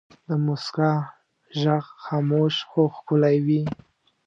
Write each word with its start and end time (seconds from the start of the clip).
د 0.27 0.29
مسکا 0.45 0.93
ږغ 1.61 1.83
خاموش 2.03 2.55
خو 2.69 2.81
ښکلی 2.95 3.37
وي. 3.45 3.61